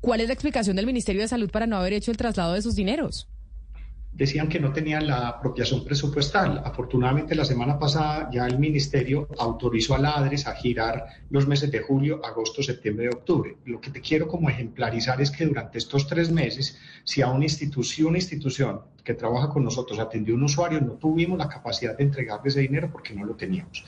¿Cuál 0.00 0.20
es 0.20 0.28
la 0.28 0.34
explicación 0.34 0.76
del 0.76 0.86
Ministerio 0.86 1.22
de 1.22 1.28
Salud 1.28 1.50
para 1.50 1.66
no 1.66 1.76
haber 1.76 1.92
hecho 1.92 2.10
el 2.10 2.16
traslado 2.16 2.52
de 2.52 2.58
esos 2.58 2.74
dineros? 2.74 3.28
Decían 4.14 4.48
que 4.48 4.60
no 4.60 4.72
tenían 4.72 5.06
la 5.06 5.28
apropiación 5.28 5.84
presupuestal. 5.84 6.62
Afortunadamente, 6.64 7.34
la 7.34 7.44
semana 7.44 7.78
pasada 7.78 8.30
ya 8.32 8.46
el 8.46 8.58
ministerio 8.58 9.28
autorizó 9.38 9.94
a 9.94 9.98
la 9.98 10.12
ADRES 10.12 10.46
a 10.46 10.54
girar 10.54 11.06
los 11.30 11.46
meses 11.46 11.70
de 11.70 11.80
julio, 11.80 12.24
agosto, 12.24 12.62
septiembre 12.62 13.06
y 13.06 13.08
octubre. 13.08 13.56
Lo 13.64 13.80
que 13.80 13.90
te 13.90 14.00
quiero 14.00 14.28
como 14.28 14.48
ejemplarizar 14.48 15.20
es 15.20 15.30
que 15.30 15.46
durante 15.46 15.78
estos 15.78 16.06
tres 16.06 16.30
meses, 16.30 16.78
si 17.02 17.22
a 17.22 17.28
una 17.28 17.44
institución, 17.44 18.08
una 18.08 18.18
institución 18.18 18.82
que 19.02 19.14
trabaja 19.14 19.48
con 19.48 19.64
nosotros 19.64 19.98
atendió 19.98 20.34
a 20.34 20.38
un 20.38 20.44
usuario, 20.44 20.80
no 20.80 20.92
tuvimos 20.92 21.38
la 21.38 21.48
capacidad 21.48 21.96
de 21.96 22.04
entregarle 22.04 22.48
ese 22.48 22.60
dinero 22.60 22.90
porque 22.90 23.14
no 23.14 23.24
lo 23.24 23.34
teníamos. 23.34 23.84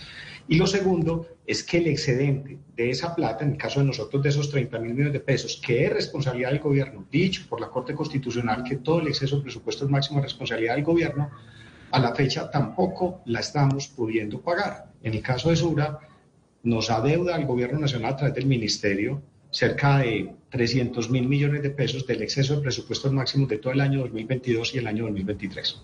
Y 0.48 0.56
lo 0.56 0.66
segundo 0.66 1.26
es 1.46 1.64
que 1.64 1.78
el 1.78 1.88
excedente 1.88 2.58
de 2.76 2.90
esa 2.90 3.14
plata, 3.14 3.44
en 3.44 3.52
el 3.52 3.56
caso 3.56 3.80
de 3.80 3.86
nosotros 3.86 4.22
de 4.22 4.28
esos 4.28 4.50
30 4.50 4.78
mil 4.78 4.92
millones 4.92 5.12
de 5.12 5.20
pesos, 5.20 5.60
que 5.64 5.84
es 5.84 5.92
responsabilidad 5.92 6.50
del 6.50 6.60
gobierno, 6.60 7.04
dicho 7.10 7.46
por 7.48 7.60
la 7.60 7.68
Corte 7.68 7.94
Constitucional 7.94 8.62
que 8.62 8.76
todo 8.76 9.00
el 9.00 9.08
exceso 9.08 9.36
de 9.36 9.42
presupuesto 9.42 9.86
es 9.86 10.10
responsabilidad 10.22 10.76
del 10.76 10.84
gobierno, 10.84 11.30
a 11.90 11.98
la 11.98 12.14
fecha 12.14 12.50
tampoco 12.50 13.22
la 13.26 13.40
estamos 13.40 13.88
pudiendo 13.88 14.40
pagar. 14.40 14.92
En 15.02 15.14
el 15.14 15.22
caso 15.22 15.50
de 15.50 15.56
Sura, 15.56 15.98
nos 16.62 16.90
adeuda 16.90 17.34
al 17.34 17.46
gobierno 17.46 17.78
nacional 17.78 18.12
a 18.12 18.16
través 18.16 18.34
del 18.34 18.46
ministerio 18.46 19.22
cerca 19.50 19.98
de 19.98 20.34
300 20.50 21.10
mil 21.10 21.28
millones 21.28 21.62
de 21.62 21.70
pesos 21.70 22.06
del 22.06 22.22
exceso 22.22 22.56
de 22.56 22.62
presupuestos 22.62 23.12
máximos 23.12 23.48
de 23.48 23.58
todo 23.58 23.72
el 23.72 23.80
año 23.80 24.00
2022 24.00 24.74
y 24.74 24.78
el 24.78 24.86
año 24.86 25.04
2023. 25.04 25.80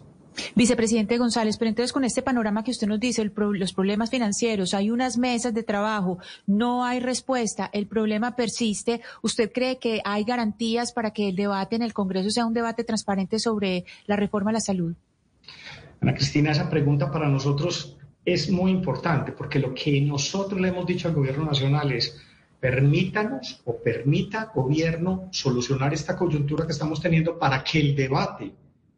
Vicepresidente 0.55 1.19
González, 1.19 1.57
pero 1.59 1.69
entonces 1.69 1.93
con 1.93 2.05
este 2.05 2.23
panorama 2.23 2.65
que 2.65 2.71
usted 2.71 2.87
nos 2.87 3.01
dice, 3.01 3.31
los 3.35 3.73
problemas 3.73 4.11
financieros, 4.11 4.75
hay 4.75 4.91
unas 4.91 5.19
mesas 5.19 5.55
de 5.55 5.62
trabajo, 5.62 6.19
no 6.47 6.85
hay 6.85 7.01
respuesta, 7.01 7.71
el 7.73 7.87
problema 7.87 8.37
persiste. 8.37 9.01
¿Usted 9.23 9.51
cree 9.53 9.79
que 9.79 10.01
hay 10.05 10.25
garantías 10.25 10.93
para 10.93 11.12
que 11.12 11.29
el 11.29 11.37
debate 11.37 11.77
en 11.77 11.83
el 11.83 11.93
Congreso 11.93 12.31
sea 12.31 12.47
un 12.47 12.55
debate 12.55 12.85
transparente 12.85 13.39
sobre 13.39 13.85
la 14.07 14.17
reforma 14.17 14.51
a 14.51 14.55
la 14.55 14.61
salud? 14.61 14.95
Ana 16.01 16.15
Cristina, 16.15 16.51
esa 16.51 16.69
pregunta 16.69 17.11
para 17.11 17.29
nosotros 17.29 17.97
es 18.25 18.51
muy 18.51 18.71
importante 18.71 19.33
porque 19.33 19.59
lo 19.59 19.75
que 19.75 20.01
nosotros 20.01 20.61
le 20.61 20.69
hemos 20.69 20.87
dicho 20.87 21.09
al 21.09 21.15
Gobierno 21.15 21.45
Nacional 21.45 21.93
es 21.93 22.21
permítanos 22.61 23.61
o 23.65 23.77
permita 23.83 24.53
gobierno 24.55 25.29
solucionar 25.33 25.93
esta 25.93 26.17
coyuntura 26.17 26.65
que 26.65 26.73
estamos 26.73 27.01
teniendo 27.01 27.37
para 27.37 27.65
que 27.65 27.81
el 27.81 27.97
debate 27.97 28.53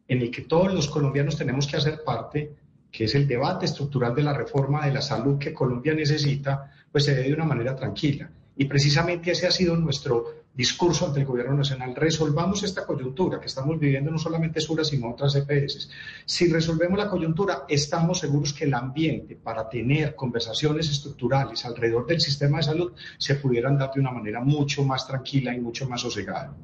en 0.07 0.21
el 0.21 0.31
que 0.31 0.43
todos 0.43 0.73
los 0.73 0.87
colombianos 0.87 1.37
tenemos 1.37 1.67
que 1.67 1.77
hacer 1.77 2.03
parte, 2.03 2.53
que 2.91 3.05
es 3.05 3.15
el 3.15 3.27
debate 3.27 3.65
estructural 3.65 4.15
de 4.15 4.23
la 4.23 4.33
reforma 4.33 4.85
de 4.85 4.93
la 4.93 5.01
salud 5.01 5.37
que 5.37 5.53
Colombia 5.53 5.93
necesita, 5.93 6.71
pues 6.91 7.05
se 7.05 7.15
dé 7.15 7.23
de 7.23 7.33
una 7.33 7.45
manera 7.45 7.75
tranquila. 7.75 8.29
Y 8.57 8.65
precisamente 8.65 9.31
ese 9.31 9.47
ha 9.47 9.51
sido 9.51 9.75
nuestro 9.75 10.45
discurso 10.53 11.05
ante 11.05 11.19
el 11.19 11.25
gobierno 11.25 11.55
nacional. 11.55 11.93
Resolvamos 11.93 12.63
esta 12.63 12.85
coyuntura 12.85 13.41
que 13.41 13.47
estamos 13.47 13.77
viviendo 13.77 14.09
no 14.09 14.17
solamente 14.17 14.61
Sura, 14.61 14.85
sino 14.85 15.11
otras 15.11 15.35
EPS. 15.35 15.89
Si 16.25 16.49
resolvemos 16.49 16.97
la 16.97 17.09
coyuntura, 17.09 17.65
estamos 17.67 18.19
seguros 18.19 18.53
que 18.53 18.63
el 18.63 18.73
ambiente 18.73 19.35
para 19.35 19.67
tener 19.67 20.15
conversaciones 20.15 20.89
estructurales 20.89 21.65
alrededor 21.65 22.05
del 22.05 22.21
sistema 22.21 22.57
de 22.57 22.63
salud 22.63 22.93
se 23.17 23.35
pudieran 23.35 23.77
dar 23.77 23.91
de 23.93 23.99
una 23.99 24.11
manera 24.11 24.39
mucho 24.39 24.85
más 24.85 25.05
tranquila 25.05 25.53
y 25.53 25.59
mucho 25.59 25.89
más 25.89 25.99
sosegada 25.99 26.55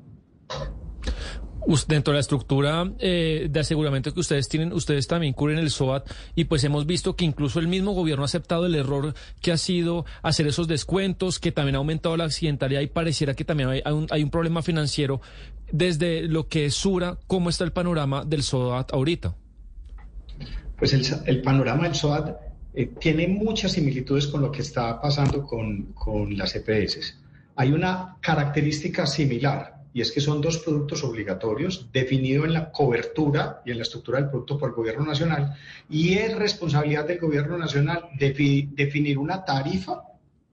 dentro 1.87 2.11
de 2.11 2.15
la 2.15 2.21
estructura 2.21 2.91
eh, 2.99 3.47
de 3.49 3.59
aseguramiento 3.59 4.13
que 4.13 4.19
ustedes 4.19 4.49
tienen, 4.49 4.73
ustedes 4.73 5.07
también 5.07 5.33
cubren 5.33 5.59
el 5.59 5.69
SOAT 5.69 6.09
y 6.35 6.45
pues 6.45 6.63
hemos 6.63 6.85
visto 6.85 7.15
que 7.15 7.25
incluso 7.25 7.59
el 7.59 7.67
mismo 7.67 7.91
gobierno 7.91 8.23
ha 8.23 8.25
aceptado 8.25 8.65
el 8.65 8.75
error 8.75 9.13
que 9.41 9.51
ha 9.51 9.57
sido 9.57 10.05
hacer 10.23 10.47
esos 10.47 10.67
descuentos, 10.67 11.39
que 11.39 11.51
también 11.51 11.75
ha 11.75 11.77
aumentado 11.79 12.17
la 12.17 12.25
accidentalidad 12.25 12.81
y 12.81 12.87
pareciera 12.87 13.33
que 13.35 13.45
también 13.45 13.69
hay, 13.69 13.81
un, 13.85 14.07
hay 14.09 14.23
un 14.23 14.29
problema 14.29 14.61
financiero. 14.61 15.21
Desde 15.71 16.23
lo 16.23 16.47
que 16.47 16.65
es 16.65 16.73
Sura, 16.73 17.17
¿cómo 17.27 17.49
está 17.49 17.63
el 17.63 17.71
panorama 17.71 18.25
del 18.25 18.43
SOAT 18.43 18.93
ahorita? 18.93 19.35
Pues 20.77 20.93
el, 20.93 21.41
panorama 21.41 21.83
del 21.83 21.95
SOAT 21.95 22.35
eh, 22.73 22.87
tiene 22.99 23.27
muchas 23.27 23.73
similitudes 23.73 24.27
con 24.27 24.41
lo 24.41 24.51
que 24.51 24.61
está 24.61 24.99
pasando 24.99 25.45
con, 25.45 25.93
con 25.93 26.35
las 26.35 26.55
EPS. 26.55 27.17
Hay 27.55 27.71
una 27.71 28.17
característica 28.19 29.05
similar 29.05 29.70
y 29.93 30.01
es 30.01 30.11
que 30.11 30.21
son 30.21 30.41
dos 30.41 30.57
productos 30.59 31.03
obligatorios 31.03 31.89
definidos 31.91 32.45
en 32.45 32.53
la 32.53 32.71
cobertura 32.71 33.61
y 33.65 33.71
en 33.71 33.77
la 33.77 33.83
estructura 33.83 34.19
del 34.19 34.29
producto 34.29 34.57
por 34.57 34.69
el 34.69 34.75
gobierno 34.75 35.05
nacional 35.05 35.55
y 35.89 36.13
es 36.13 36.35
responsabilidad 36.35 37.05
del 37.05 37.19
gobierno 37.19 37.57
nacional 37.57 38.09
definir 38.17 39.17
una 39.17 39.43
tarifa 39.43 40.03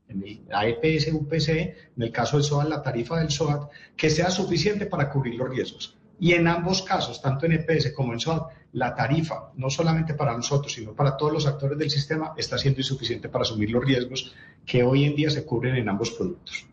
en 0.08 0.40
la 0.48 0.66
EPS, 0.66 1.12
UPC, 1.12 1.48
en 1.48 2.02
el 2.02 2.10
caso 2.10 2.38
del 2.38 2.44
SOAT, 2.44 2.68
la 2.68 2.82
tarifa 2.82 3.18
del 3.18 3.30
SOAT, 3.30 3.70
que 3.96 4.08
sea 4.08 4.30
suficiente 4.30 4.86
para 4.86 5.10
cubrir 5.10 5.34
los 5.34 5.50
riesgos. 5.50 5.98
Y 6.20 6.32
en 6.32 6.48
ambos 6.48 6.82
casos, 6.82 7.20
tanto 7.20 7.46
en 7.46 7.52
EPS 7.52 7.92
como 7.92 8.12
en 8.12 8.20
SOAT, 8.20 8.50
la 8.72 8.94
tarifa, 8.94 9.52
no 9.56 9.70
solamente 9.70 10.14
para 10.14 10.36
nosotros, 10.36 10.72
sino 10.72 10.92
para 10.92 11.16
todos 11.16 11.32
los 11.32 11.46
actores 11.46 11.78
del 11.78 11.90
sistema, 11.90 12.34
está 12.36 12.58
siendo 12.58 12.80
insuficiente 12.80 13.28
para 13.28 13.42
asumir 13.42 13.70
los 13.70 13.84
riesgos 13.84 14.34
que 14.66 14.82
hoy 14.82 15.04
en 15.04 15.14
día 15.14 15.30
se 15.30 15.44
cubren 15.44 15.76
en 15.76 15.88
ambos 15.88 16.10
productos. 16.10 16.66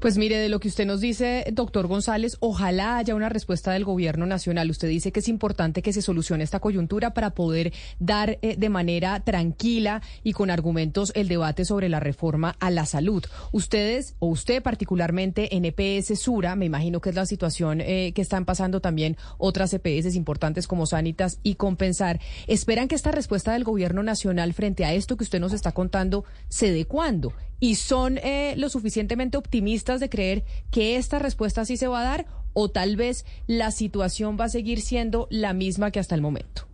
Pues 0.00 0.18
mire, 0.18 0.36
de 0.36 0.50
lo 0.50 0.60
que 0.60 0.68
usted 0.68 0.84
nos 0.84 1.00
dice, 1.00 1.46
doctor 1.52 1.86
González, 1.86 2.36
ojalá 2.40 2.98
haya 2.98 3.14
una 3.14 3.30
respuesta 3.30 3.72
del 3.72 3.84
gobierno 3.84 4.26
nacional. 4.26 4.70
Usted 4.70 4.88
dice 4.88 5.10
que 5.10 5.20
es 5.20 5.28
importante 5.28 5.80
que 5.80 5.94
se 5.94 6.02
solucione 6.02 6.44
esta 6.44 6.60
coyuntura 6.60 7.14
para 7.14 7.30
poder 7.30 7.72
dar 7.98 8.38
eh, 8.42 8.56
de 8.58 8.68
manera 8.68 9.20
tranquila 9.20 10.02
y 10.22 10.34
con 10.34 10.50
argumentos 10.50 11.12
el 11.14 11.28
debate 11.28 11.64
sobre 11.64 11.88
la 11.88 11.98
reforma 11.98 12.56
a 12.60 12.70
la 12.70 12.84
salud. 12.84 13.24
Ustedes, 13.52 14.16
o 14.18 14.26
usted 14.26 14.62
particularmente 14.62 15.56
en 15.56 15.64
EPS 15.64 16.20
Sura, 16.20 16.56
me 16.56 16.66
imagino 16.66 17.00
que 17.00 17.08
es 17.08 17.16
la 17.16 17.24
situación 17.24 17.80
eh, 17.80 18.12
que 18.14 18.20
están 18.20 18.44
pasando 18.44 18.80
también 18.80 19.16
otras 19.38 19.72
EPS 19.72 20.14
importantes 20.14 20.66
como 20.66 20.84
Sanitas 20.84 21.40
y 21.42 21.54
Compensar, 21.54 22.20
¿esperan 22.46 22.88
que 22.88 22.96
esta 22.96 23.12
respuesta 23.12 23.54
del 23.54 23.64
gobierno 23.64 24.02
nacional 24.02 24.52
frente 24.52 24.84
a 24.84 24.92
esto 24.92 25.16
que 25.16 25.24
usted 25.24 25.40
nos 25.40 25.54
está 25.54 25.72
contando 25.72 26.26
se 26.48 26.70
dé 26.70 26.84
cuándo? 26.84 27.32
Y 27.60 27.76
son 27.76 28.18
eh, 28.18 28.54
lo 28.56 28.68
suficientemente 28.68 29.36
optimistas 29.38 30.00
de 30.00 30.08
creer 30.08 30.44
que 30.70 30.96
esta 30.96 31.18
respuesta 31.18 31.64
sí 31.64 31.76
se 31.76 31.86
va 31.86 32.00
a 32.00 32.04
dar 32.04 32.26
o 32.58 32.70
tal 32.70 32.96
vez 32.96 33.26
la 33.46 33.70
situación 33.70 34.38
va 34.40 34.46
a 34.46 34.48
seguir 34.48 34.80
siendo 34.80 35.28
la 35.30 35.52
misma 35.52 35.90
que 35.90 36.00
hasta 36.00 36.14
el 36.14 36.22
momento? 36.22 36.66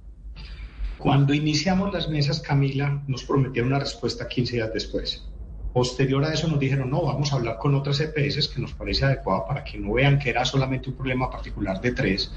Cuando 0.98 1.34
iniciamos 1.34 1.92
las 1.92 2.08
mesas, 2.08 2.38
Camila, 2.38 3.02
nos 3.08 3.24
prometieron 3.24 3.72
una 3.72 3.80
respuesta 3.80 4.28
15 4.28 4.54
días 4.54 4.72
después. 4.72 5.24
Posterior 5.72 6.24
a 6.24 6.32
eso 6.32 6.46
nos 6.46 6.60
dijeron, 6.60 6.90
no, 6.90 7.02
vamos 7.02 7.32
a 7.32 7.36
hablar 7.36 7.58
con 7.58 7.74
otras 7.74 7.98
EPS 7.98 8.46
que 8.46 8.60
nos 8.60 8.74
parece 8.74 9.06
adecuado 9.06 9.44
para 9.48 9.64
que 9.64 9.76
no 9.76 9.94
vean 9.94 10.20
que 10.20 10.30
era 10.30 10.44
solamente 10.44 10.90
un 10.90 10.94
problema 10.94 11.28
particular 11.28 11.80
de 11.80 11.90
tres, 11.90 12.30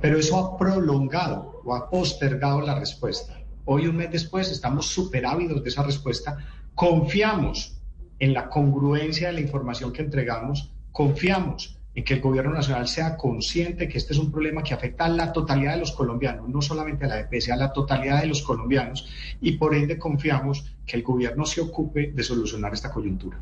pero 0.00 0.18
eso 0.18 0.38
ha 0.38 0.56
prolongado 0.56 1.60
o 1.66 1.74
ha 1.74 1.90
postergado 1.90 2.62
la 2.62 2.78
respuesta. 2.78 3.38
Hoy, 3.66 3.86
un 3.86 3.96
mes 3.96 4.10
después, 4.10 4.50
estamos 4.50 4.86
súper 4.86 5.26
ávidos 5.26 5.62
de 5.62 5.68
esa 5.68 5.82
respuesta. 5.82 6.38
Confiamos 6.74 7.77
en 8.18 8.34
la 8.34 8.48
congruencia 8.48 9.28
de 9.28 9.34
la 9.34 9.40
información 9.40 9.92
que 9.92 10.02
entregamos, 10.02 10.72
confiamos 10.92 11.78
en 11.94 12.04
que 12.04 12.14
el 12.14 12.20
gobierno 12.20 12.52
nacional 12.52 12.86
sea 12.86 13.16
consciente 13.16 13.88
que 13.88 13.98
este 13.98 14.12
es 14.12 14.18
un 14.18 14.30
problema 14.30 14.62
que 14.62 14.74
afecta 14.74 15.06
a 15.06 15.08
la 15.08 15.32
totalidad 15.32 15.74
de 15.74 15.80
los 15.80 15.92
colombianos, 15.92 16.48
no 16.48 16.62
solamente 16.62 17.04
a 17.04 17.08
la 17.08 17.20
EPS, 17.20 17.50
a 17.50 17.56
la 17.56 17.72
totalidad 17.72 18.20
de 18.20 18.28
los 18.28 18.42
colombianos, 18.42 19.08
y 19.40 19.52
por 19.52 19.74
ende 19.74 19.98
confiamos 19.98 20.64
que 20.88 20.96
el 20.96 21.02
gobierno 21.02 21.44
se 21.44 21.60
ocupe 21.60 22.10
de 22.12 22.22
solucionar 22.24 22.72
esta 22.72 22.90
coyuntura. 22.90 23.38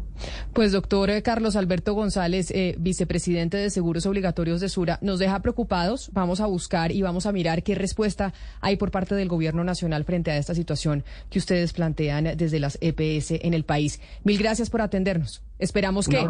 Pues 0.52 0.72
doctor 0.72 1.08
eh, 1.10 1.22
Carlos 1.22 1.56
Alberto 1.56 1.94
González, 1.94 2.50
eh, 2.50 2.74
vicepresidente 2.78 3.56
de 3.56 3.70
Seguros 3.70 4.04
Obligatorios 4.04 4.60
de 4.60 4.68
Sura, 4.68 4.98
nos 5.00 5.20
deja 5.20 5.40
preocupados. 5.40 6.10
Vamos 6.12 6.40
a 6.40 6.46
buscar 6.46 6.90
y 6.90 7.00
vamos 7.02 7.24
a 7.24 7.32
mirar 7.32 7.62
qué 7.62 7.74
respuesta 7.74 8.34
hay 8.60 8.76
por 8.76 8.90
parte 8.90 9.14
del 9.14 9.28
gobierno 9.28 9.62
nacional 9.62 10.04
frente 10.04 10.32
a 10.32 10.36
esta 10.36 10.54
situación 10.54 11.04
que 11.30 11.38
ustedes 11.38 11.72
plantean 11.72 12.36
desde 12.36 12.58
las 12.58 12.78
EPS 12.80 13.30
en 13.30 13.54
el 13.54 13.64
país. 13.64 14.00
Mil 14.24 14.38
gracias 14.38 14.68
por 14.68 14.80
atendernos. 14.80 15.42
Esperamos 15.58 16.08
que, 16.08 16.26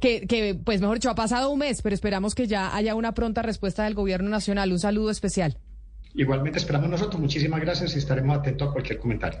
que, 0.00 0.26
que, 0.26 0.54
pues 0.54 0.80
mejor 0.80 0.98
dicho, 0.98 1.10
ha 1.10 1.14
pasado 1.14 1.50
un 1.50 1.58
mes, 1.58 1.82
pero 1.82 1.94
esperamos 1.94 2.34
que 2.34 2.46
ya 2.46 2.76
haya 2.76 2.94
una 2.94 3.14
pronta 3.14 3.42
respuesta 3.42 3.84
del 3.84 3.94
gobierno 3.94 4.28
nacional. 4.28 4.70
Un 4.70 4.78
saludo 4.78 5.10
especial. 5.10 5.56
Igualmente 6.14 6.58
esperamos 6.58 6.90
nosotros. 6.90 7.20
Muchísimas 7.20 7.60
gracias 7.60 7.94
y 7.96 7.98
estaremos 7.98 8.36
atentos 8.36 8.68
a 8.68 8.72
cualquier 8.72 8.98
comentario. 8.98 9.40